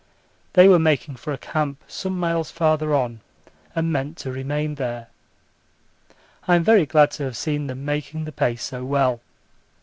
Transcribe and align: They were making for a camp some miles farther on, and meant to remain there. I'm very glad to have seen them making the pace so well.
They 0.53 0.67
were 0.67 0.79
making 0.79 1.17
for 1.17 1.31
a 1.31 1.37
camp 1.37 1.83
some 1.87 2.19
miles 2.19 2.49
farther 2.49 2.95
on, 2.95 3.21
and 3.75 3.93
meant 3.93 4.17
to 4.17 4.31
remain 4.31 4.73
there. 4.73 5.09
I'm 6.47 6.63
very 6.63 6.87
glad 6.87 7.11
to 7.11 7.23
have 7.25 7.37
seen 7.37 7.67
them 7.67 7.85
making 7.85 8.25
the 8.25 8.31
pace 8.31 8.63
so 8.63 8.83
well. 8.83 9.21